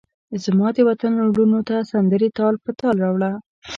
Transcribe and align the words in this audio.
زمادوطن 0.45 1.11
لوڼوته 1.31 1.75
سندرې 1.91 2.29
تال 2.37 2.55
په 2.63 2.71
تال 2.79 2.95
راوړه 3.03 3.31